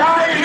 die 0.00 0.39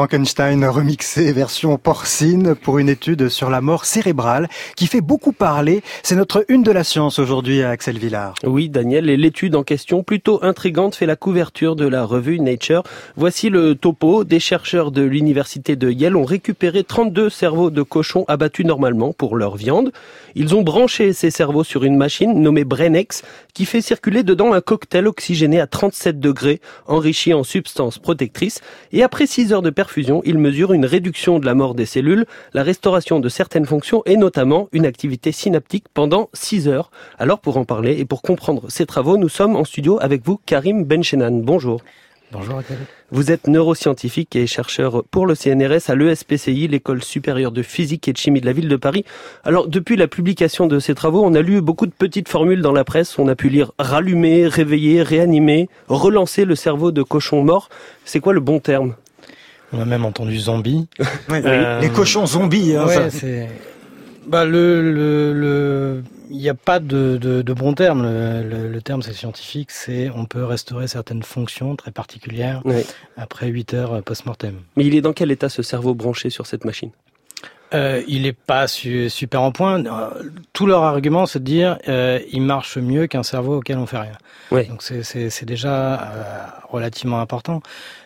Frankenstein 0.00 0.64
remixé 0.64 1.30
version 1.30 1.76
porcine 1.76 2.54
pour 2.54 2.78
une 2.78 2.88
étude 2.88 3.28
sur 3.28 3.50
la 3.50 3.60
mort 3.60 3.84
cérébrale 3.84 4.48
qui 4.74 4.86
fait 4.86 5.02
beaucoup 5.02 5.32
parler. 5.32 5.82
C'est 6.02 6.16
notre 6.16 6.42
une 6.48 6.62
de 6.62 6.70
la 6.70 6.84
science 6.84 7.18
aujourd'hui 7.18 7.62
à 7.62 7.68
Axel 7.68 7.98
Villard. 7.98 8.34
Oui, 8.42 8.70
Daniel, 8.70 9.10
et 9.10 9.18
l'étude 9.18 9.54
en 9.56 9.62
question, 9.62 10.02
plutôt 10.02 10.42
intrigante, 10.42 10.94
fait 10.94 11.04
la 11.04 11.16
couverture 11.16 11.76
de 11.76 11.86
la 11.86 12.02
revue 12.02 12.40
Nature. 12.40 12.82
Voici 13.18 13.50
le 13.50 13.74
topo. 13.74 14.24
Des 14.24 14.40
chercheurs 14.40 14.90
de 14.90 15.02
l'université 15.02 15.76
de 15.76 15.90
Yale 15.90 16.16
ont 16.16 16.24
récupéré 16.24 16.82
32 16.82 17.28
cerveaux 17.28 17.68
de 17.68 17.82
cochons 17.82 18.24
abattus 18.26 18.64
normalement 18.64 19.12
pour 19.12 19.36
leur 19.36 19.56
viande. 19.56 19.92
Ils 20.34 20.54
ont 20.54 20.62
branché 20.62 21.12
ces 21.12 21.30
cerveaux 21.30 21.64
sur 21.64 21.84
une 21.84 21.98
machine 21.98 22.40
nommée 22.40 22.64
BrainX 22.64 23.22
qui 23.52 23.66
fait 23.66 23.82
circuler 23.82 24.22
dedans 24.22 24.54
un 24.54 24.62
cocktail 24.62 25.06
oxygéné 25.08 25.60
à 25.60 25.66
37 25.66 26.18
degrés, 26.18 26.62
enrichi 26.86 27.34
en 27.34 27.44
substances 27.44 27.98
protectrices. 27.98 28.62
Et 28.92 29.02
après 29.02 29.26
6 29.26 29.52
heures 29.52 29.60
de 29.60 29.68
perfusion, 29.90 30.22
il 30.24 30.38
mesure 30.38 30.72
une 30.72 30.86
réduction 30.86 31.40
de 31.40 31.46
la 31.46 31.54
mort 31.54 31.74
des 31.74 31.84
cellules, 31.84 32.24
la 32.54 32.62
restauration 32.62 33.18
de 33.18 33.28
certaines 33.28 33.66
fonctions 33.66 34.04
et 34.06 34.16
notamment 34.16 34.68
une 34.70 34.86
activité 34.86 35.32
synaptique 35.32 35.86
pendant 35.92 36.30
6 36.32 36.68
heures. 36.68 36.92
Alors 37.18 37.40
pour 37.40 37.56
en 37.56 37.64
parler 37.64 37.98
et 37.98 38.04
pour 38.04 38.22
comprendre 38.22 38.70
ces 38.70 38.86
travaux, 38.86 39.16
nous 39.16 39.28
sommes 39.28 39.56
en 39.56 39.64
studio 39.64 39.98
avec 40.00 40.24
vous, 40.24 40.38
Karim 40.46 40.84
Benchenan. 40.84 41.42
Bonjour. 41.42 41.82
Bonjour 42.30 42.62
Vous 43.10 43.32
êtes 43.32 43.48
neuroscientifique 43.48 44.36
et 44.36 44.46
chercheur 44.46 45.02
pour 45.10 45.26
le 45.26 45.34
CNRS 45.34 45.90
à 45.90 45.96
l'ESPCI, 45.96 46.68
l'école 46.68 47.02
supérieure 47.02 47.50
de 47.50 47.62
physique 47.62 48.06
et 48.06 48.12
de 48.12 48.16
chimie 48.16 48.40
de 48.40 48.46
la 48.46 48.52
ville 48.52 48.68
de 48.68 48.76
Paris. 48.76 49.04
Alors 49.42 49.66
depuis 49.66 49.96
la 49.96 50.06
publication 50.06 50.68
de 50.68 50.78
ces 50.78 50.94
travaux, 50.94 51.24
on 51.24 51.34
a 51.34 51.42
lu 51.42 51.60
beaucoup 51.60 51.86
de 51.86 51.92
petites 51.92 52.28
formules 52.28 52.62
dans 52.62 52.70
la 52.70 52.84
presse. 52.84 53.18
On 53.18 53.26
a 53.26 53.34
pu 53.34 53.48
lire 53.48 53.72
rallumer, 53.80 54.46
réveiller, 54.46 55.02
réanimer, 55.02 55.68
relancer 55.88 56.44
le 56.44 56.54
cerveau 56.54 56.92
de 56.92 57.02
cochon 57.02 57.42
mort. 57.42 57.68
C'est 58.04 58.20
quoi 58.20 58.32
le 58.32 58.38
bon 58.38 58.60
terme? 58.60 58.94
On 59.72 59.80
a 59.80 59.84
même 59.84 60.04
entendu 60.04 60.38
zombie. 60.38 60.88
euh... 61.30 61.80
Les 61.80 61.90
cochons 61.90 62.26
zombies. 62.26 62.74
Hein, 62.76 62.86
ouais, 62.86 63.10
c'est. 63.10 63.48
Bah 64.26 64.44
le 64.44 64.92
le 64.92 65.32
le. 65.32 66.02
Il 66.32 66.36
n'y 66.36 66.48
a 66.48 66.54
pas 66.54 66.78
de, 66.78 67.18
de, 67.20 67.42
de, 67.42 67.52
bon 67.52 67.74
terme. 67.74 68.02
Le, 68.02 68.42
le, 68.48 68.68
le 68.68 68.82
terme 68.82 69.02
c'est 69.02 69.12
scientifique. 69.12 69.72
C'est 69.72 70.10
on 70.14 70.26
peut 70.26 70.44
restaurer 70.44 70.86
certaines 70.86 71.24
fonctions 71.24 71.74
très 71.74 71.90
particulières 71.90 72.62
oui. 72.64 72.84
après 73.16 73.48
8 73.48 73.74
heures 73.74 74.02
post-mortem. 74.04 74.54
Mais 74.76 74.84
il 74.86 74.94
est 74.94 75.00
dans 75.00 75.12
quel 75.12 75.32
état 75.32 75.48
ce 75.48 75.62
cerveau 75.62 75.94
branché 75.94 76.30
sur 76.30 76.46
cette 76.46 76.64
machine? 76.64 76.90
Euh, 77.72 78.02
il 78.08 78.26
est 78.26 78.32
pas 78.32 78.66
su, 78.68 79.08
super 79.10 79.42
en 79.42 79.52
point. 79.52 79.82
Tout 80.52 80.66
leur 80.66 80.82
argument, 80.82 81.26
c'est 81.26 81.38
de 81.38 81.44
dire 81.44 81.78
euh, 81.88 82.18
il 82.32 82.42
marche 82.42 82.76
mieux 82.78 83.06
qu'un 83.06 83.22
cerveau 83.22 83.58
auquel 83.58 83.78
on 83.78 83.86
fait 83.86 83.98
rien. 83.98 84.18
Oui. 84.50 84.66
Donc 84.66 84.82
c'est 84.82 85.44
déjà 85.44 85.94
euh, 85.94 86.46
relativement 86.68 87.20
important. 87.20 87.62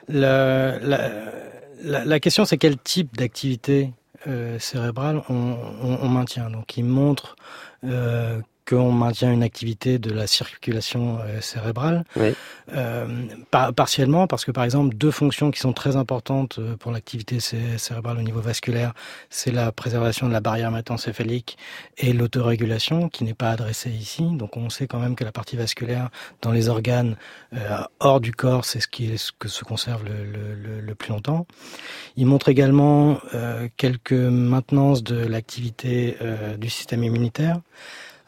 La, 0.08 0.78
la, 0.80 1.10
la, 1.84 2.20
question, 2.20 2.44
c'est 2.44 2.58
quel 2.58 2.78
type 2.78 3.16
d'activité 3.16 3.92
euh, 4.26 4.58
cérébrale 4.58 5.22
on, 5.28 5.34
on, 5.34 5.98
on, 6.00 6.08
maintient. 6.08 6.50
Donc, 6.50 6.76
il 6.76 6.84
montre 6.84 7.36
euh, 7.84 8.40
qu'on 8.66 8.92
maintient 8.92 9.32
une 9.32 9.42
activité 9.42 9.98
de 9.98 10.10
la 10.10 10.26
circulation 10.26 11.18
euh, 11.20 11.40
cérébrale, 11.40 12.04
oui. 12.16 12.34
euh, 12.74 13.06
par, 13.50 13.74
partiellement 13.74 14.26
parce 14.26 14.44
que 14.44 14.50
par 14.50 14.64
exemple 14.64 14.94
deux 14.96 15.10
fonctions 15.10 15.50
qui 15.50 15.60
sont 15.60 15.72
très 15.72 15.96
importantes 15.96 16.58
euh, 16.58 16.76
pour 16.76 16.90
l'activité 16.90 17.40
cérébrale 17.40 18.18
au 18.18 18.22
niveau 18.22 18.40
vasculaire, 18.40 18.94
c'est 19.28 19.50
la 19.50 19.70
préservation 19.70 20.28
de 20.28 20.32
la 20.32 20.40
barrière 20.40 20.70
métencéphalique 20.70 21.58
et 21.98 22.12
l'autorégulation 22.12 23.08
qui 23.08 23.24
n'est 23.24 23.34
pas 23.34 23.50
adressée 23.50 23.90
ici. 23.90 24.24
Donc 24.32 24.56
on 24.56 24.70
sait 24.70 24.86
quand 24.86 24.98
même 24.98 25.14
que 25.14 25.24
la 25.24 25.32
partie 25.32 25.56
vasculaire 25.56 26.08
dans 26.40 26.52
les 26.52 26.68
organes 26.68 27.16
euh, 27.54 27.78
hors 28.00 28.20
du 28.20 28.32
corps, 28.32 28.64
c'est 28.64 28.80
ce 28.80 28.88
qui 28.88 29.12
est 29.12 29.16
ce 29.18 29.32
que 29.38 29.48
se 29.48 29.64
conserve 29.64 30.04
le, 30.04 30.80
le, 30.80 30.94
plus 30.94 31.10
longtemps. 31.10 31.46
Il 32.16 32.26
montre 32.26 32.48
également 32.48 33.18
euh, 33.34 33.68
quelques 33.76 34.12
maintenances 34.12 35.02
de 35.02 35.16
l'activité 35.16 36.16
du 36.58 36.70
système 36.70 37.02
immunitaire 37.02 37.60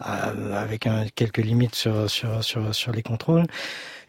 avec 0.00 0.86
un, 0.86 1.06
quelques 1.14 1.38
limites 1.38 1.74
sur, 1.74 2.10
sur, 2.10 2.42
sur, 2.42 2.74
sur 2.74 2.92
les 2.92 3.02
contrôles. 3.02 3.44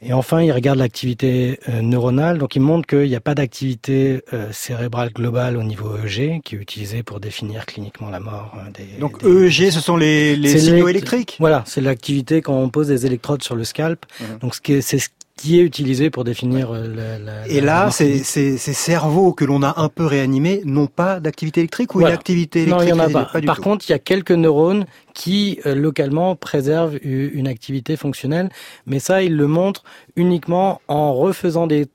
Et 0.01 0.13
enfin, 0.13 0.43
il 0.43 0.51
regarde 0.51 0.77
l'activité 0.77 1.59
euh, 1.69 1.81
neuronale. 1.81 2.37
Donc, 2.37 2.55
il 2.55 2.61
montre 2.61 2.85
qu'il 2.85 3.07
n'y 3.07 3.15
a 3.15 3.19
pas 3.19 3.33
d'activité 3.33 4.21
euh, 4.31 4.51
cérébrale 4.51 5.11
globale 5.11 5.57
au 5.57 5.63
niveau 5.63 5.97
EEG, 5.97 6.41
qui 6.43 6.55
est 6.55 6.59
utilisé 6.59 7.01
pour 7.01 7.19
définir 7.19 7.65
cliniquement 7.65 8.11
la 8.11 8.19
mort. 8.19 8.55
Euh, 8.57 8.71
des, 8.71 8.99
Donc, 8.99 9.23
des... 9.23 9.47
EEG, 9.47 9.71
ce 9.71 9.79
sont 9.79 9.97
les, 9.97 10.35
les 10.35 10.59
signaux 10.59 10.87
électriques? 10.87 11.37
Voilà, 11.39 11.63
c'est 11.65 11.81
l'activité 11.81 12.41
quand 12.43 12.53
on 12.53 12.69
pose 12.69 12.89
des 12.89 13.07
électrodes 13.07 13.41
sur 13.41 13.55
le 13.55 13.63
scalp. 13.63 14.05
Mmh. 14.19 14.23
Donc, 14.41 14.55
c'est 14.63 14.81
ce 14.81 15.09
qui 15.37 15.59
est 15.59 15.61
utilisé 15.61 16.09
pour 16.09 16.23
définir 16.23 16.71
euh, 16.71 16.87
la, 16.87 17.19
la, 17.19 17.47
Et 17.47 17.61
là, 17.61 17.89
ces, 17.91 18.17
ces, 18.23 18.57
ces, 18.57 18.73
cerveaux 18.73 19.33
que 19.33 19.45
l'on 19.45 19.61
a 19.63 19.75
un 19.79 19.87
peu 19.87 20.05
réanimés 20.05 20.61
n'ont 20.65 20.87
pas 20.87 21.19
d'activité 21.19 21.61
électrique 21.61 21.93
ou 21.95 21.99
voilà. 21.99 22.15
une 22.15 22.19
activité 22.19 22.63
électrique 22.63 22.79
Non, 22.79 22.91
il 22.91 22.93
n'y 22.93 22.99
en 22.99 23.05
a 23.05 23.09
pas. 23.09 23.25
pas 23.25 23.41
Par 23.41 23.57
tout. 23.57 23.61
contre, 23.61 23.85
il 23.87 23.91
y 23.91 23.95
a 23.95 23.99
quelques 23.99 24.31
neurones 24.31 24.85
qui 25.13 25.59
euh, 25.65 25.75
localement 25.75 26.35
préservent 26.35 26.97
une 27.03 27.47
activité 27.47 27.95
fonctionnelle, 27.95 28.49
mais 28.85 28.99
ça, 28.99 29.23
il 29.23 29.35
le 29.37 29.47
montre 29.47 29.83
uniquement 30.15 30.81
en 30.87 31.13
refaisant 31.13 31.67
des 31.67 31.85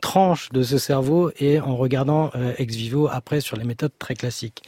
tranche 0.00 0.50
de 0.50 0.62
ce 0.62 0.78
cerveau 0.78 1.30
et 1.38 1.60
en 1.60 1.76
regardant 1.76 2.30
euh, 2.34 2.52
ex 2.58 2.74
vivo 2.74 3.08
après 3.10 3.40
sur 3.40 3.56
les 3.56 3.64
méthodes 3.64 3.92
très 3.98 4.14
classiques. 4.14 4.62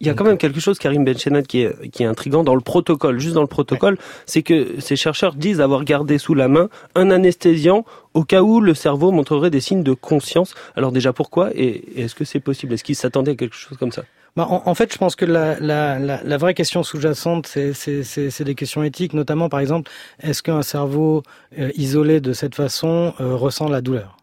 Il 0.00 0.06
y 0.06 0.10
a 0.10 0.14
quand 0.14 0.24
même 0.24 0.38
quelque 0.38 0.60
chose, 0.60 0.78
Karim 0.78 1.04
Benchenad, 1.04 1.46
qui 1.46 1.60
est, 1.62 1.90
qui 1.90 2.02
est 2.02 2.06
intrigant 2.06 2.44
dans 2.44 2.54
le 2.54 2.60
protocole. 2.60 3.18
Juste 3.18 3.34
dans 3.34 3.42
le 3.42 3.46
protocole, 3.46 3.94
ouais. 3.94 4.00
c'est 4.26 4.42
que 4.42 4.80
ces 4.80 4.96
chercheurs 4.96 5.34
disent 5.34 5.60
avoir 5.60 5.84
gardé 5.84 6.18
sous 6.18 6.34
la 6.34 6.48
main 6.48 6.68
un 6.94 7.10
anesthésiant 7.10 7.84
au 8.14 8.24
cas 8.24 8.42
où 8.42 8.60
le 8.60 8.74
cerveau 8.74 9.10
montrerait 9.10 9.50
des 9.50 9.60
signes 9.60 9.82
de 9.82 9.94
conscience. 9.94 10.54
Alors 10.76 10.92
déjà, 10.92 11.12
pourquoi 11.12 11.50
Et 11.54 12.00
est-ce 12.02 12.14
que 12.14 12.24
c'est 12.24 12.40
possible? 12.40 12.72
Est-ce 12.74 12.84
qu'ils 12.84 12.96
s'attendaient 12.96 13.32
à 13.32 13.36
quelque 13.36 13.56
chose 13.56 13.78
comme 13.78 13.92
ça? 13.92 14.02
Bah, 14.36 14.46
en, 14.48 14.62
en, 14.64 14.74
fait, 14.74 14.92
je 14.92 14.98
pense 14.98 15.16
que 15.16 15.24
la, 15.24 15.58
la, 15.58 15.98
la, 15.98 16.22
la 16.22 16.36
vraie 16.36 16.54
question 16.54 16.82
sous-jacente, 16.82 17.46
c'est 17.46 18.44
des 18.44 18.54
questions 18.54 18.82
éthiques, 18.82 19.12
notamment 19.12 19.48
par 19.48 19.60
exemple, 19.60 19.90
est-ce 20.22 20.42
qu'un 20.42 20.62
cerveau 20.62 21.22
euh, 21.58 21.70
isolé 21.74 22.20
de 22.20 22.32
cette 22.32 22.54
façon 22.54 23.12
euh, 23.20 23.34
ressent 23.34 23.68
la 23.68 23.80
douleur? 23.80 24.19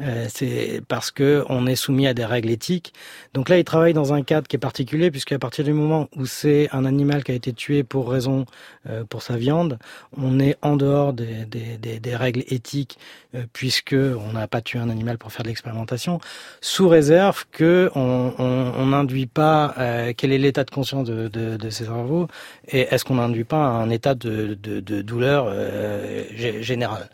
Euh, 0.00 0.26
c'est 0.28 0.80
parce 0.88 1.10
que 1.10 1.44
on 1.48 1.66
est 1.66 1.76
soumis 1.76 2.06
à 2.06 2.14
des 2.14 2.24
règles 2.24 2.50
éthiques. 2.50 2.92
Donc 3.34 3.48
là, 3.48 3.58
il 3.58 3.64
travaille 3.64 3.92
dans 3.92 4.12
un 4.12 4.22
cadre 4.22 4.46
qui 4.48 4.56
est 4.56 4.58
particulier 4.58 5.10
puisqu'à 5.10 5.38
partir 5.38 5.64
du 5.64 5.72
moment 5.72 6.08
où 6.16 6.26
c'est 6.26 6.68
un 6.72 6.84
animal 6.84 7.24
qui 7.24 7.32
a 7.32 7.34
été 7.34 7.52
tué 7.52 7.82
pour 7.82 8.10
raison 8.10 8.46
euh, 8.88 9.04
pour 9.04 9.22
sa 9.22 9.36
viande, 9.36 9.78
on 10.16 10.40
est 10.40 10.56
en 10.62 10.76
dehors 10.76 11.12
des, 11.12 11.44
des, 11.44 11.78
des, 11.78 12.00
des 12.00 12.16
règles 12.16 12.44
éthiques 12.48 12.98
euh, 13.34 13.44
puisque 13.52 13.94
on 13.94 14.32
n'a 14.32 14.48
pas 14.48 14.60
tué 14.60 14.78
un 14.78 14.88
animal 14.90 15.18
pour 15.18 15.32
faire 15.32 15.42
de 15.42 15.48
l'expérimentation, 15.48 16.20
sous 16.60 16.88
réserve 16.88 17.44
que 17.52 17.90
on 17.94 18.86
n'induit 18.86 19.26
pas 19.26 19.74
euh, 19.78 20.12
quel 20.16 20.32
est 20.32 20.38
l'état 20.38 20.64
de 20.64 20.70
conscience 20.70 21.06
de, 21.06 21.28
de, 21.28 21.56
de 21.56 21.70
ces 21.70 21.84
cerveaux 21.84 22.28
et 22.68 22.80
est-ce 22.80 23.04
qu'on 23.04 23.16
n'induit 23.16 23.44
pas 23.44 23.56
un 23.56 23.90
état 23.90 24.14
de, 24.14 24.54
de, 24.54 25.02
douleur 25.02 25.46
euh, 25.48 26.24
générale. 26.62 27.08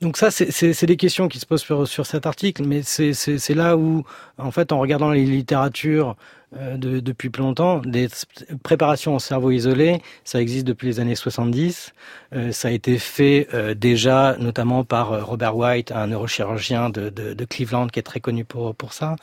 Donc 0.00 0.16
ça, 0.16 0.30
c'est 0.30 0.86
des 0.86 0.96
questions 0.96 1.26
qui 1.26 1.40
se 1.40 1.46
posent 1.46 1.64
sur, 1.86 2.06
cet 2.06 2.24
article, 2.26 2.64
mais 2.64 2.82
c'est 2.82 3.54
là 3.54 3.76
où, 3.76 4.04
en 4.38 4.50
fait, 4.52 4.70
en 4.70 4.78
regardant 4.78 5.10
les 5.10 5.24
littératures 5.24 6.16
de, 6.52 7.00
depuis 7.00 7.30
plus 7.30 7.42
longtemps, 7.42 7.78
des 7.78 8.08
préparations 8.62 9.14
en 9.14 9.18
cerveau 9.18 9.50
isolé, 9.50 10.00
ça 10.24 10.40
existe 10.40 10.66
depuis 10.66 10.86
les 10.86 11.00
années 11.00 11.14
70. 11.14 11.92
Euh, 12.34 12.52
ça 12.52 12.68
a 12.68 12.70
été 12.70 12.98
fait 12.98 13.48
euh, 13.54 13.74
déjà, 13.74 14.36
notamment 14.38 14.84
par 14.84 15.12
euh, 15.12 15.22
Robert 15.22 15.56
White, 15.56 15.92
un 15.92 16.08
neurochirurgien 16.08 16.90
de, 16.90 17.08
de, 17.10 17.34
de, 17.34 17.44
Cleveland 17.44 17.88
qui 17.88 17.98
est 17.98 18.02
très 18.02 18.20
connu 18.20 18.44
pour, 18.44 18.74
pour 18.74 18.92
ça. 18.92 19.16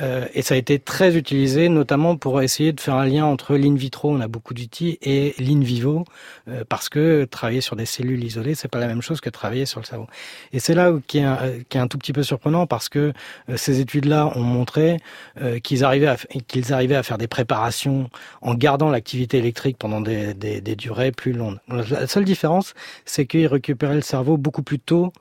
Euh, 0.00 0.26
et 0.34 0.42
ça 0.42 0.54
a 0.54 0.58
été 0.58 0.78
très 0.78 1.16
utilisé, 1.16 1.68
notamment 1.68 2.16
pour 2.16 2.42
essayer 2.42 2.72
de 2.72 2.80
faire 2.80 2.94
un 2.94 3.06
lien 3.06 3.24
entre 3.24 3.56
l'in 3.56 3.74
vitro, 3.74 4.10
on 4.10 4.20
a 4.20 4.28
beaucoup 4.28 4.54
d'outils, 4.54 4.98
et 5.02 5.34
l'in 5.38 5.60
vivo, 5.60 6.04
euh, 6.48 6.64
parce 6.68 6.88
que 6.88 7.24
travailler 7.24 7.60
sur 7.60 7.76
des 7.76 7.86
cellules 7.86 8.22
isolées, 8.22 8.54
c'est 8.54 8.68
pas 8.68 8.80
la 8.80 8.86
même 8.86 9.02
chose 9.02 9.20
que 9.20 9.30
travailler 9.30 9.66
sur 9.66 9.80
le 9.80 9.86
cerveau. 9.86 10.06
Et 10.52 10.58
c'est 10.58 10.74
là 10.74 10.92
où, 10.92 11.00
qui, 11.06 11.18
est 11.18 11.24
un, 11.24 11.38
qui 11.68 11.78
est 11.78 11.80
un 11.80 11.88
tout 11.88 11.98
petit 11.98 12.12
peu 12.12 12.22
surprenant, 12.22 12.66
parce 12.66 12.88
que 12.88 13.12
euh, 13.48 13.56
ces 13.56 13.80
études-là 13.80 14.32
ont 14.36 14.42
montré 14.42 14.98
qu'ils 15.62 15.84
arrivaient 15.84 16.06
à 16.08 16.16
qu'ils 16.54 16.72
arrivaient 16.72 16.94
à 16.94 17.02
faire 17.02 17.18
des 17.18 17.26
préparations 17.26 18.08
en 18.40 18.54
gardant 18.54 18.88
l'activité 18.88 19.38
électrique 19.38 19.76
pendant 19.76 20.00
des, 20.00 20.34
des, 20.34 20.60
des, 20.60 20.76
durées 20.76 21.10
plus 21.10 21.32
longues. 21.32 21.58
La 21.68 22.06
seule 22.06 22.24
différence, 22.24 22.74
c'est 23.04 23.26
qu'ils 23.26 23.48
récupéraient 23.48 23.96
le 23.96 24.02
cerveau 24.02 24.36
beaucoup 24.36 24.62
plus 24.62 24.78
tôt 24.78 25.12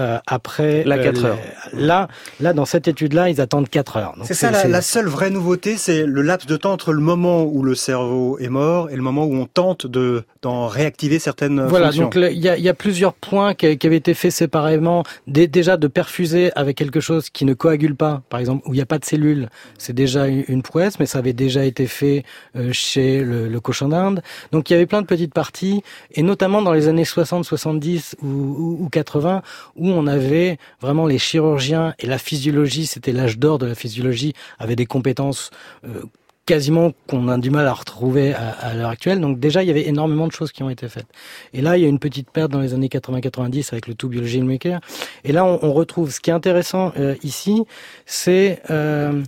euh, 0.00 0.18
après 0.26 0.84
la 0.84 0.98
4 0.98 1.24
heures. 1.24 1.38
Euh, 1.38 1.68
là, 1.72 2.08
là, 2.40 2.52
dans 2.52 2.64
cette 2.66 2.88
étude-là, 2.88 3.30
ils 3.30 3.40
attendent 3.40 3.68
4 3.68 3.96
heures. 3.96 4.14
C'est 4.24 4.34
ça 4.34 4.50
la, 4.50 4.66
la, 4.66 4.82
seule 4.82 5.06
vraie 5.06 5.30
nouveauté, 5.30 5.76
c'est 5.76 6.04
le 6.04 6.22
laps 6.22 6.46
de 6.46 6.56
temps 6.56 6.72
entre 6.72 6.92
le 6.92 7.00
moment 7.00 7.42
où 7.42 7.62
le 7.62 7.74
cerveau 7.74 8.38
est 8.38 8.48
mort 8.48 8.90
et 8.90 8.96
le 8.96 9.02
moment 9.02 9.24
où 9.24 9.34
on 9.34 9.46
tente 9.46 9.86
de 9.86 10.24
d'en 10.42 10.66
réactiver 10.66 11.18
certaines 11.18 11.64
voilà, 11.66 11.86
fonctions. 11.86 12.04
donc 12.04 12.16
il 12.16 12.38
y 12.38 12.48
a, 12.48 12.58
y 12.58 12.68
a, 12.68 12.74
plusieurs 12.74 13.14
points 13.14 13.54
qui, 13.54 13.78
qui, 13.78 13.86
avaient 13.86 13.96
été 13.96 14.12
faits 14.12 14.32
séparément. 14.32 15.04
déjà 15.26 15.76
de 15.76 15.86
perfuser 15.86 16.52
avec 16.56 16.76
quelque 16.76 17.00
chose 17.00 17.30
qui 17.30 17.44
ne 17.44 17.54
coagule 17.54 17.94
pas, 17.94 18.22
par 18.28 18.40
exemple, 18.40 18.68
où 18.68 18.74
il 18.74 18.76
n'y 18.76 18.82
a 18.82 18.86
pas 18.86 18.98
de 18.98 19.04
cellules, 19.04 19.48
c'est 19.78 19.92
déjà 19.92 20.26
une 20.26 20.62
prouesse, 20.62 20.98
mais 20.98 21.06
ça 21.06 21.18
avait 21.18 21.32
déjà 21.32 21.64
été 21.64 21.86
fait 21.86 22.24
euh, 22.56 22.70
chez 22.72 23.22
le, 23.22 23.48
le 23.48 23.60
cochon 23.60 23.88
d'Inde. 23.88 24.22
Donc 24.50 24.68
il 24.68 24.72
y 24.72 24.76
avait 24.76 24.86
plein 24.86 25.00
de 25.00 25.06
petites 25.06 25.32
parties, 25.32 25.82
et 26.10 26.22
notamment 26.22 26.60
dans 26.60 26.72
les 26.72 26.88
années 26.88 27.04
60, 27.04 27.44
70 27.44 28.16
ou, 28.22 28.26
ou, 28.26 28.78
ou 28.80 28.88
80, 28.88 29.42
où 29.76 29.88
on 29.90 30.06
avait 30.06 30.58
vraiment 30.80 31.06
les 31.06 31.18
chirurgiens 31.18 31.94
et 32.00 32.06
la 32.06 32.18
physiologie, 32.18 32.86
c'était 32.86 33.12
l'âge 33.12 33.38
d'or 33.38 33.58
de 33.58 33.66
la 33.66 33.74
physiologie, 33.74 34.34
avaient 34.58 34.76
des 34.76 34.86
compétences 34.86 35.50
euh, 35.84 36.02
quasiment 36.46 36.92
qu'on 37.06 37.28
a 37.28 37.38
du 37.38 37.50
mal 37.50 37.66
à 37.66 37.72
retrouver 37.72 38.34
à, 38.34 38.50
à 38.50 38.74
l'heure 38.74 38.90
actuelle. 38.90 39.20
Donc 39.20 39.38
déjà, 39.38 39.62
il 39.62 39.66
y 39.66 39.70
avait 39.70 39.86
énormément 39.86 40.26
de 40.26 40.32
choses 40.32 40.52
qui 40.52 40.62
ont 40.62 40.70
été 40.70 40.88
faites. 40.88 41.06
Et 41.52 41.62
là, 41.62 41.76
il 41.76 41.82
y 41.82 41.86
a 41.86 41.88
une 41.88 41.98
petite 41.98 42.30
perte 42.30 42.50
dans 42.50 42.60
les 42.60 42.74
années 42.74 42.88
80-90 42.88 43.68
avec 43.72 43.86
le 43.86 43.94
tout 43.94 44.08
Biology 44.08 44.42
Maker. 44.42 44.80
Et 45.24 45.32
là, 45.32 45.44
on, 45.44 45.58
on, 45.62 45.72
retrouve 45.72 46.10
ce 46.10 46.20
qui 46.20 46.30
est 46.30 46.32
intéressant 46.32 46.92
euh, 46.98 47.14
ici, 47.22 47.64
c'est 48.06 48.60
euh, 48.70 49.22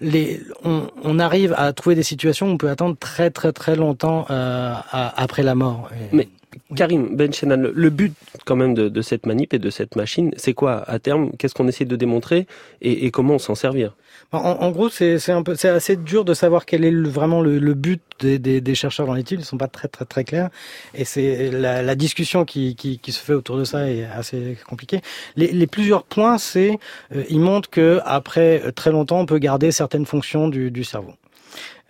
les, 0.00 0.40
on, 0.64 0.88
on, 1.02 1.18
arrive 1.18 1.54
à 1.56 1.72
trouver 1.72 1.94
des 1.94 2.02
situations 2.02 2.48
où 2.48 2.50
on 2.50 2.56
peut 2.56 2.70
attendre 2.70 2.96
très 2.98 3.30
très 3.30 3.52
très 3.52 3.76
longtemps 3.76 4.26
euh, 4.30 4.74
après 4.90 5.42
la 5.42 5.54
mort. 5.54 5.88
Mais 6.12 6.28
Karim 6.76 7.16
Benchenan, 7.16 7.70
le, 7.74 7.90
but 7.90 8.14
quand 8.44 8.56
même 8.56 8.74
de, 8.74 8.88
de, 8.88 9.02
cette 9.02 9.26
manip 9.26 9.54
et 9.54 9.58
de 9.58 9.70
cette 9.70 9.96
machine, 9.96 10.32
c'est 10.36 10.54
quoi 10.54 10.88
à 10.88 10.98
terme 10.98 11.30
Qu'est-ce 11.38 11.54
qu'on 11.54 11.68
essaie 11.68 11.84
de 11.84 11.96
démontrer 11.96 12.46
et, 12.80 13.06
et 13.06 13.10
comment 13.10 13.38
s'en 13.38 13.54
servir? 13.54 13.94
En, 14.32 14.38
en, 14.38 14.70
gros, 14.70 14.88
c'est 14.88 15.30
un 15.30 15.42
peu, 15.42 15.54
c'est 15.54 15.68
assez 15.68 15.96
dur 15.96 16.24
de 16.24 16.34
savoir 16.34 16.66
quel 16.66 16.84
est 16.84 16.90
le, 16.90 17.08
vraiment 17.08 17.40
le, 17.40 17.58
le 17.58 17.74
but 17.74 18.02
des, 18.20 18.38
des, 18.38 18.60
des, 18.60 18.74
chercheurs 18.74 19.06
dans 19.06 19.14
l'étude. 19.14 19.40
Ils 19.40 19.44
sont 19.44 19.58
pas 19.58 19.68
très 19.68 19.86
très 19.88 20.04
très 20.04 20.24
clairs, 20.24 20.50
et 20.94 21.04
c'est 21.04 21.50
la, 21.50 21.82
la, 21.82 21.94
discussion 21.94 22.44
qui, 22.44 22.74
qui, 22.74 22.98
qui, 22.98 23.12
se 23.12 23.20
fait 23.20 23.34
autour 23.34 23.56
de 23.58 23.64
ça 23.64 23.88
est 23.88 24.04
assez 24.04 24.56
compliquée. 24.68 25.00
Les, 25.36 25.52
les 25.52 25.66
plusieurs 25.66 26.02
points, 26.02 26.38
c'est, 26.38 26.78
euh, 27.14 27.22
ils 27.28 27.40
montrent 27.40 27.70
que 27.70 28.00
après 28.04 28.72
très 28.72 28.90
longtemps, 28.90 29.20
on 29.20 29.26
peut 29.26 29.38
garder 29.38 29.70
certaines 29.70 30.06
fonctions 30.06 30.48
du, 30.48 30.70
du 30.70 30.84
cerveau 30.84 31.12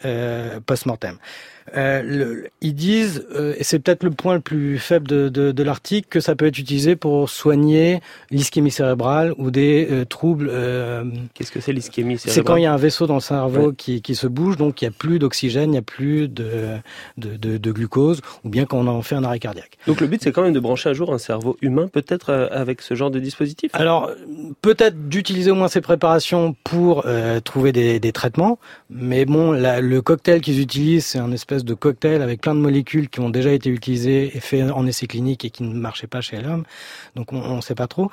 euh, 0.04 0.60
post-mortem. 0.60 1.18
Euh, 1.76 2.02
le, 2.02 2.48
ils 2.60 2.74
disent, 2.74 3.26
euh, 3.34 3.54
et 3.58 3.64
c'est 3.64 3.78
peut-être 3.78 4.04
le 4.04 4.10
point 4.10 4.34
le 4.34 4.40
plus 4.40 4.78
faible 4.78 5.08
de, 5.08 5.28
de, 5.28 5.52
de 5.52 5.62
l'article, 5.62 6.08
que 6.08 6.20
ça 6.20 6.34
peut 6.36 6.46
être 6.46 6.58
utilisé 6.58 6.94
pour 6.94 7.28
soigner 7.28 8.00
l'ischémie 8.30 8.70
cérébrale 8.70 9.34
ou 9.38 9.50
des 9.50 9.88
euh, 9.90 10.04
troubles. 10.04 10.50
Qu'est-ce 11.34 11.50
que 11.50 11.60
c'est 11.60 11.72
l'ischémie 11.72 12.18
cérébrale 12.18 12.34
C'est 12.34 12.44
quand 12.44 12.56
il 12.56 12.62
y 12.62 12.66
a 12.66 12.72
un 12.72 12.78
vaisseau 12.78 13.06
dans 13.06 13.14
le 13.14 13.20
cerveau 13.20 13.68
ouais. 13.68 13.74
qui, 13.76 14.02
qui 14.02 14.14
se 14.14 14.26
bouge, 14.26 14.56
donc 14.56 14.82
il 14.82 14.84
n'y 14.84 14.88
a 14.88 14.92
plus 14.96 15.18
d'oxygène, 15.18 15.70
il 15.70 15.72
n'y 15.72 15.78
a 15.78 15.82
plus 15.82 16.28
de, 16.28 16.78
de, 17.16 17.72
glucose, 17.72 18.20
ou 18.44 18.48
bien 18.48 18.66
quand 18.66 18.78
on 18.78 18.86
en 18.86 19.02
fait 19.02 19.16
un 19.16 19.24
arrêt 19.24 19.40
cardiaque. 19.40 19.78
Donc 19.86 20.00
le 20.00 20.06
but, 20.06 20.22
c'est 20.22 20.32
quand 20.32 20.42
même 20.42 20.52
de 20.52 20.60
brancher 20.60 20.90
un 20.90 20.92
jour 20.92 21.12
un 21.12 21.18
cerveau 21.18 21.56
humain, 21.60 21.88
peut-être 21.88 22.32
avec 22.52 22.82
ce 22.82 22.94
genre 22.94 23.10
de 23.10 23.18
dispositif? 23.18 23.70
Alors, 23.74 24.10
peut-être 24.62 25.08
d'utiliser 25.08 25.50
au 25.50 25.54
moins 25.54 25.68
ces 25.68 25.80
préparations 25.80 26.54
pour 26.62 27.04
trouver 27.42 27.72
des, 27.72 27.98
des, 27.98 28.12
traitements, 28.12 28.58
mais 28.90 29.24
bon, 29.24 29.50
la, 29.52 29.80
le 29.80 30.02
cocktail 30.02 30.40
qu'ils 30.40 30.60
utilisent, 30.60 31.06
c'est 31.06 31.18
un 31.18 31.32
espèce 31.32 31.63
de 31.64 31.74
cocktail 31.74 32.22
avec 32.22 32.40
plein 32.40 32.54
de 32.54 32.60
molécules 32.60 33.08
qui 33.08 33.20
ont 33.20 33.30
déjà 33.30 33.52
été 33.52 33.70
utilisées 33.70 34.36
et 34.36 34.40
fait 34.40 34.62
en 34.62 34.86
essai 34.86 35.06
clinique 35.06 35.44
et 35.44 35.50
qui 35.50 35.62
ne 35.62 35.74
marchaient 35.74 36.06
pas 36.06 36.20
chez 36.20 36.40
l'homme. 36.40 36.64
Donc 37.16 37.32
on 37.32 37.56
ne 37.56 37.60
sait 37.60 37.74
pas 37.74 37.86
trop. 37.86 38.10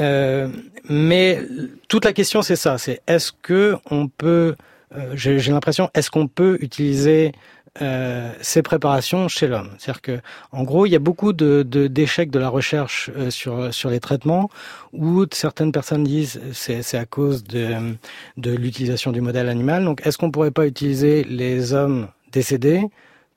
Euh, 0.00 0.48
mais 0.88 1.40
toute 1.88 2.04
la 2.04 2.12
question 2.12 2.42
c'est 2.42 2.56
ça, 2.56 2.78
c'est 2.78 3.00
est-ce 3.06 3.32
que 3.42 3.76
on 3.90 4.08
peut, 4.08 4.56
euh, 4.96 5.12
j'ai 5.14 5.38
l'impression, 5.52 5.90
est-ce 5.94 6.10
qu'on 6.10 6.28
peut 6.28 6.58
utiliser 6.60 7.32
euh, 7.80 8.32
ces 8.40 8.62
préparations 8.62 9.28
chez 9.28 9.46
l'homme? 9.46 9.70
C'est-à-dire 9.78 10.02
que, 10.02 10.20
en 10.50 10.64
gros, 10.64 10.84
il 10.86 10.90
y 10.90 10.96
a 10.96 10.98
beaucoup 10.98 11.32
d'échecs 11.32 12.30
de, 12.30 12.38
la 12.38 12.48
recherche 12.48 13.10
sur 13.30 13.72
sur 13.72 13.90
les 13.90 14.00
traitements 14.00 14.50
où 14.92 15.24
certaines 15.32 15.70
personnes 15.70 16.04
disent 16.04 16.40
c'est 16.52 16.82
c'est 16.82 16.98
à 16.98 17.04
cause 17.04 17.44
de 17.44 17.94
de 18.36 18.50
l'utilisation 18.50 19.12
du 19.12 19.20
modèle 19.20 19.48
animal. 19.48 19.84
Donc, 19.84 20.04
est-ce 20.04 20.18
qu'on 20.18 20.30
pourrait 20.30 20.50
pas 20.50 20.66
utiliser 20.66 21.22
les 21.24 21.72
hommes 21.72 22.08
décédés 22.32 22.82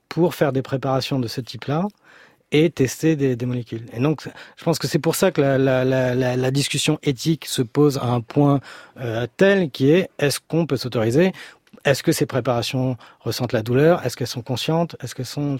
pour 0.09 0.35
faire 0.35 0.51
des 0.51 0.61
préparations 0.61 1.19
de 1.19 1.27
ce 1.27 1.41
type-là 1.41 1.87
et 2.51 2.69
tester 2.69 3.15
des, 3.15 3.45
molécules. 3.45 3.85
Et 3.93 3.99
donc, 3.99 4.27
je 4.57 4.63
pense 4.63 4.77
que 4.77 4.87
c'est 4.87 4.99
pour 4.99 5.15
ça 5.15 5.31
que 5.31 5.41
la, 5.41 6.51
discussion 6.51 6.99
éthique 7.01 7.45
se 7.45 7.61
pose 7.61 7.97
à 7.97 8.07
un 8.07 8.19
point 8.19 8.59
euh, 8.99 9.25
tel 9.37 9.71
qui 9.71 9.89
est 9.89 10.09
est-ce 10.19 10.39
qu'on 10.45 10.65
peut 10.65 10.75
s'autoriser 10.75 11.31
est-ce 11.85 12.03
que 12.03 12.11
ces 12.11 12.25
préparations 12.25 12.97
ressentent 13.19 13.53
la 13.53 13.63
douleur? 13.63 14.05
Est-ce 14.05 14.15
qu'elles 14.15 14.27
sont 14.27 14.41
conscientes? 14.41 14.95
Est-ce 15.03 15.15
qu'elles 15.15 15.25
sont 15.25 15.57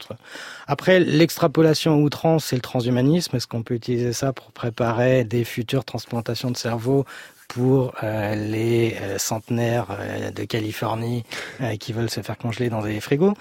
après 0.68 1.00
l'extrapolation 1.00 2.01
outrance, 2.01 2.45
c'est 2.45 2.56
le 2.56 2.62
transhumanisme. 2.62 3.35
Est-ce 3.35 3.47
qu'on 3.47 3.63
peut 3.63 3.73
utiliser 3.73 4.13
ça 4.13 4.33
pour 4.33 4.51
préparer 4.51 5.23
des 5.23 5.44
futures 5.44 5.85
transplantations 5.85 6.51
de 6.51 6.57
cerveau 6.57 7.06
pour 7.47 7.94
euh, 8.03 8.35
les 8.35 8.95
euh, 9.01 9.18
centenaires 9.18 9.88
euh, 9.91 10.31
de 10.31 10.44
Californie 10.45 11.25
qui 11.79 11.91
veulent 11.91 12.09
se 12.09 12.21
faire 12.21 12.38
congeler 12.38 12.69
dans 12.69 12.81
des 12.81 13.00
frigos? 13.00 13.33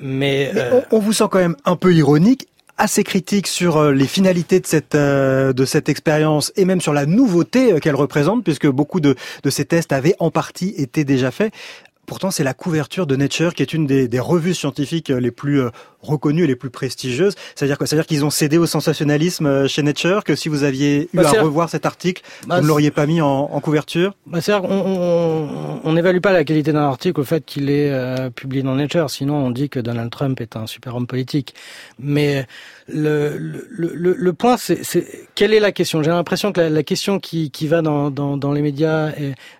Mais, 0.00 0.50
Mais 0.54 0.70
on, 0.72 0.96
on 0.96 0.98
vous 1.00 1.12
sent 1.12 1.24
quand 1.30 1.38
même 1.38 1.56
un 1.64 1.76
peu 1.76 1.94
ironique 1.94 2.48
assez 2.78 3.02
critique 3.02 3.48
sur 3.48 3.90
les 3.90 4.06
finalités 4.06 4.60
de 4.60 4.66
cette 4.66 4.94
euh, 4.94 5.52
de 5.52 5.64
cette 5.64 5.88
expérience 5.88 6.52
et 6.56 6.64
même 6.64 6.80
sur 6.80 6.92
la 6.92 7.06
nouveauté 7.06 7.78
qu'elle 7.80 7.96
représente 7.96 8.44
puisque 8.44 8.68
beaucoup 8.68 9.00
de 9.00 9.16
de 9.42 9.50
ces 9.50 9.64
tests 9.64 9.92
avaient 9.92 10.14
en 10.20 10.30
partie 10.30 10.74
été 10.76 11.04
déjà 11.04 11.30
faits. 11.30 11.52
Pourtant, 12.08 12.30
c'est 12.30 12.42
la 12.42 12.54
couverture 12.54 13.06
de 13.06 13.16
Nature 13.16 13.54
qui 13.54 13.62
est 13.62 13.74
une 13.74 13.86
des, 13.86 14.08
des 14.08 14.18
revues 14.18 14.54
scientifiques 14.54 15.10
les 15.10 15.30
plus 15.30 15.60
euh, 15.60 15.68
reconnues 16.00 16.44
et 16.44 16.46
les 16.46 16.56
plus 16.56 16.70
prestigieuses. 16.70 17.34
C'est-à-dire 17.54 17.76
quoi? 17.76 17.86
C'est-à-dire 17.86 18.06
qu'ils 18.06 18.24
ont 18.24 18.30
cédé 18.30 18.56
au 18.56 18.64
sensationnalisme 18.64 19.46
euh, 19.46 19.68
chez 19.68 19.82
Nature, 19.82 20.24
que 20.24 20.34
si 20.34 20.48
vous 20.48 20.64
aviez 20.64 21.10
eu 21.12 21.18
bah, 21.18 21.30
à 21.36 21.42
revoir 21.42 21.68
cet 21.68 21.84
article, 21.84 22.22
bah, 22.46 22.56
vous 22.56 22.62
ne 22.62 22.66
l'auriez 22.66 22.90
pas 22.90 23.04
mis 23.04 23.20
en, 23.20 23.28
en 23.28 23.60
couverture? 23.60 24.14
Bah, 24.26 24.40
C'est-à-dire 24.40 24.68
on 24.70 25.92
n'évalue 25.92 26.20
pas 26.20 26.32
la 26.32 26.44
qualité 26.44 26.72
d'un 26.72 26.82
article 26.82 27.20
au 27.20 27.24
fait 27.24 27.44
qu'il 27.44 27.68
est 27.68 27.90
euh, 27.92 28.30
publié 28.30 28.62
dans 28.62 28.74
Nature. 28.74 29.10
Sinon, 29.10 29.36
on 29.36 29.50
dit 29.50 29.68
que 29.68 29.78
Donald 29.78 30.10
Trump 30.10 30.40
est 30.40 30.56
un 30.56 30.66
super 30.66 30.96
homme 30.96 31.06
politique. 31.06 31.54
Mais 31.98 32.46
le, 32.88 33.36
le, 33.38 34.14
le, 34.14 34.32
point, 34.32 34.56
c'est 34.56 34.82
quelle 35.34 35.52
est 35.52 35.60
la 35.60 35.72
question? 35.72 36.02
J'ai 36.02 36.10
l'impression 36.10 36.52
que 36.52 36.60
la, 36.60 36.70
la, 36.70 36.82
question 36.82 37.20
qui, 37.20 37.50
qui 37.50 37.66
va 37.66 37.82
dans, 37.82 38.10
dans, 38.10 38.36
dans 38.36 38.52
les 38.52 38.62
médias 38.62 39.12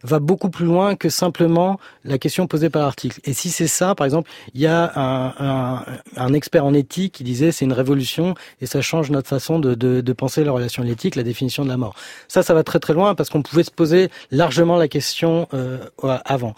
va 0.02 0.18
beaucoup 0.18 0.48
plus 0.50 0.64
loin 0.64 0.96
que 0.96 1.08
simplement 1.08 1.78
la 2.04 2.18
question 2.18 2.46
posée 2.46 2.70
par 2.70 2.82
l'article. 2.82 3.20
Et 3.24 3.32
si 3.32 3.50
c'est 3.50 3.66
ça, 3.66 3.94
par 3.94 4.04
exemple, 4.06 4.30
il 4.54 4.60
y 4.60 4.66
a 4.66 4.92
un, 4.96 5.34
un, 5.38 5.84
un, 6.16 6.32
expert 6.32 6.64
en 6.64 6.72
éthique 6.72 7.14
qui 7.14 7.24
disait 7.24 7.52
c'est 7.52 7.64
une 7.64 7.72
révolution 7.72 8.34
et 8.60 8.66
ça 8.66 8.80
change 8.80 9.10
notre 9.10 9.28
façon 9.28 9.58
de, 9.58 9.74
de, 9.74 10.00
de 10.00 10.12
penser 10.12 10.42
la 10.44 10.52
relation 10.52 10.82
à 10.82 10.86
l'éthique, 10.86 11.14
la 11.14 11.22
définition 11.22 11.64
de 11.64 11.68
la 11.68 11.76
mort. 11.76 11.94
Ça, 12.28 12.42
ça 12.42 12.54
va 12.54 12.62
très 12.62 12.78
très 12.78 12.94
loin 12.94 13.14
parce 13.14 13.28
qu'on 13.28 13.42
pouvait 13.42 13.64
se 13.64 13.70
poser 13.70 14.08
largement 14.30 14.76
la 14.76 14.88
question 14.88 15.48
euh, 15.54 15.78
avant. 16.24 16.54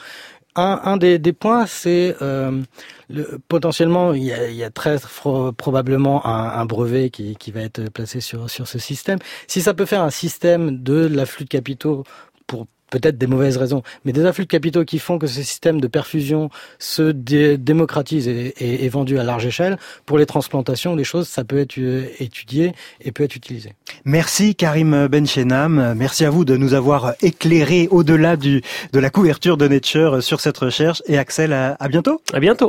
Un, 0.61 0.97
des, 0.97 1.19
points, 1.33 1.67
c'est 1.67 2.17
euh, 2.23 2.63
potentiellement, 3.49 4.13
il 4.13 4.25
y, 4.25 4.65
a, 4.65 4.71
très 4.71 4.97
probablement 5.57 6.27
un, 6.27 6.65
brevet 6.65 7.11
qui, 7.11 7.51
va 7.51 7.63
être 7.63 7.91
placé 7.91 8.21
sur, 8.21 8.49
ce 8.49 8.79
système. 8.79 9.19
Si 9.47 9.63
ça 9.63 9.75
peut 9.75 9.87
faire 9.87 10.03
un 10.03 10.11
système 10.11 10.83
de 10.83 11.07
l'afflux 11.07 11.45
de 11.45 11.51
capitaux 11.51 12.05
peut-être 12.91 13.19
des 13.19 13.27
mauvaises 13.27 13.57
raisons, 13.57 13.83
mais 14.05 14.13
des 14.13 14.25
afflux 14.25 14.45
de 14.45 14.51
capitaux 14.51 14.85
qui 14.85 14.99
font 14.99 15.19
que 15.19 15.27
ce 15.27 15.43
système 15.43 15.81
de 15.81 15.87
perfusion 15.87 16.51
se 16.79 17.11
dé 17.11 17.57
démocratise 17.57 18.29
et, 18.29 18.55
et, 18.59 18.85
est 18.85 18.89
vendu 18.89 19.19
à 19.19 19.25
large 19.25 19.47
échelle, 19.47 19.79
pour 20.07 20.19
les 20.19 20.27
transplantations, 20.27 20.97
des 20.97 21.05
choses, 21.05 21.29
ça 21.29 21.45
peut 21.45 21.59
être 21.59 21.79
euh, 21.79 22.05
étudié 22.19 22.73
et 23.01 23.13
peut 23.13 23.25
être 23.25 23.37
utilisé. 23.37 23.75
Merci 24.05 24.55
Karim 24.55 25.09
Benchenam, 25.09 25.95
merci 25.97 26.25
à 26.25 26.31
vous 26.31 26.45
de 26.45 26.57
nous 26.57 26.75
avoir 26.75 27.15
éclairé 27.23 27.89
au-delà 27.91 28.37
du 28.37 28.63
de 28.93 28.99
la 28.99 29.11
couverture 29.11 29.57
de 29.57 29.69
Nature 29.69 30.23
sur 30.23 30.41
cette 30.41 30.59
recherche 30.59 31.03
et 31.07 31.19
Axel, 31.19 31.53
à, 31.53 31.77
à 31.79 31.89
bientôt. 31.89 32.21
À 32.33 32.41
bientôt. 32.41 32.69